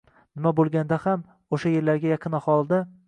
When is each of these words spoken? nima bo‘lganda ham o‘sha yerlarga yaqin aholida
nima 0.37 0.53
bo‘lganda 0.59 0.97
ham 1.03 1.21
o‘sha 1.59 1.75
yerlarga 1.75 2.13
yaqin 2.15 2.39
aholida 2.39 2.81